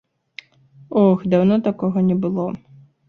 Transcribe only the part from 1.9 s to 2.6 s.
не было!